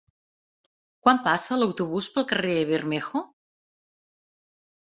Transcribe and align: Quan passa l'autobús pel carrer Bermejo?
Quan 1.07 1.19
passa 1.27 1.59
l'autobús 1.63 2.09
pel 2.15 2.25
carrer 2.33 2.57
Bermejo? 2.73 3.25